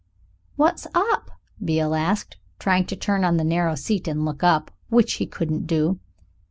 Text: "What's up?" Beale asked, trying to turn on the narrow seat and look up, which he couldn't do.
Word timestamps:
"What's 0.55 0.87
up?" 0.95 1.29
Beale 1.63 1.93
asked, 1.93 2.37
trying 2.57 2.87
to 2.87 2.95
turn 2.95 3.23
on 3.23 3.37
the 3.37 3.43
narrow 3.43 3.75
seat 3.75 4.07
and 4.07 4.25
look 4.25 4.41
up, 4.41 4.71
which 4.89 5.13
he 5.21 5.27
couldn't 5.27 5.67
do. 5.67 5.99